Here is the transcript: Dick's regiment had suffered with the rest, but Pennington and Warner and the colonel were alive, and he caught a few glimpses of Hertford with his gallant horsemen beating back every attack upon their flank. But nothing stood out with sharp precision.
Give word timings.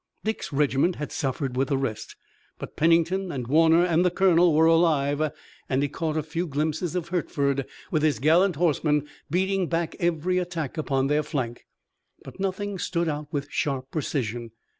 Dick's 0.23 0.51
regiment 0.51 0.95
had 0.95 1.11
suffered 1.11 1.55
with 1.55 1.67
the 1.67 1.77
rest, 1.77 2.15
but 2.57 2.75
Pennington 2.75 3.31
and 3.31 3.45
Warner 3.45 3.85
and 3.85 4.03
the 4.03 4.09
colonel 4.09 4.51
were 4.51 4.65
alive, 4.65 5.31
and 5.69 5.83
he 5.83 5.89
caught 5.89 6.17
a 6.17 6.23
few 6.23 6.47
glimpses 6.47 6.95
of 6.95 7.09
Hertford 7.09 7.67
with 7.91 8.01
his 8.01 8.17
gallant 8.17 8.55
horsemen 8.55 9.07
beating 9.29 9.67
back 9.67 9.95
every 9.99 10.39
attack 10.39 10.75
upon 10.75 11.05
their 11.05 11.21
flank. 11.21 11.67
But 12.23 12.39
nothing 12.39 12.79
stood 12.79 13.07
out 13.07 13.27
with 13.31 13.51
sharp 13.51 13.91
precision. 13.91 14.49